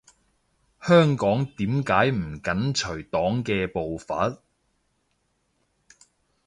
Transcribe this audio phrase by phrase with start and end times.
[0.81, 4.41] 香港點解唔緊隨黨嘅步伐？